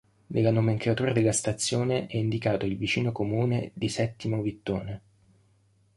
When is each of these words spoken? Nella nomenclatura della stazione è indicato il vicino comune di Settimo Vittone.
Nella 0.29 0.49
nomenclatura 0.49 1.11
della 1.13 1.31
stazione 1.31 2.07
è 2.07 2.17
indicato 2.17 2.65
il 2.65 2.75
vicino 2.75 3.11
comune 3.11 3.69
di 3.75 3.87
Settimo 3.87 4.41
Vittone. 4.41 5.01